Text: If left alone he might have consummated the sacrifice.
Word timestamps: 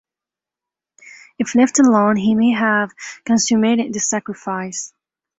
If 1.37 1.53
left 1.53 1.77
alone 1.77 2.15
he 2.15 2.33
might 2.33 2.57
have 2.57 2.91
consummated 3.23 3.93
the 3.93 3.99
sacrifice. 3.99 4.95